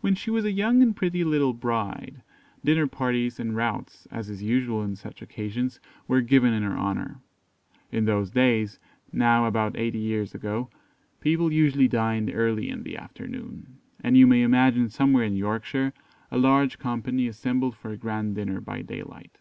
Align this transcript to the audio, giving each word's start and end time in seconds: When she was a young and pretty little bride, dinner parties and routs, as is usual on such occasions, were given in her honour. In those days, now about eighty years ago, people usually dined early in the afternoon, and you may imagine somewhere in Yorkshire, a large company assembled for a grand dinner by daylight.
When 0.00 0.14
she 0.14 0.30
was 0.30 0.44
a 0.44 0.52
young 0.52 0.80
and 0.80 0.94
pretty 0.94 1.24
little 1.24 1.52
bride, 1.52 2.22
dinner 2.64 2.86
parties 2.86 3.40
and 3.40 3.56
routs, 3.56 4.06
as 4.08 4.30
is 4.30 4.44
usual 4.44 4.78
on 4.82 4.94
such 4.94 5.22
occasions, 5.22 5.80
were 6.06 6.20
given 6.20 6.52
in 6.52 6.62
her 6.62 6.78
honour. 6.78 7.18
In 7.90 8.04
those 8.04 8.30
days, 8.30 8.78
now 9.12 9.46
about 9.46 9.76
eighty 9.76 9.98
years 9.98 10.36
ago, 10.36 10.70
people 11.18 11.52
usually 11.52 11.88
dined 11.88 12.30
early 12.32 12.68
in 12.70 12.84
the 12.84 12.96
afternoon, 12.96 13.80
and 14.00 14.16
you 14.16 14.24
may 14.28 14.42
imagine 14.42 14.88
somewhere 14.88 15.24
in 15.24 15.34
Yorkshire, 15.34 15.92
a 16.30 16.38
large 16.38 16.78
company 16.78 17.26
assembled 17.26 17.74
for 17.74 17.90
a 17.90 17.96
grand 17.96 18.36
dinner 18.36 18.60
by 18.60 18.82
daylight. 18.82 19.36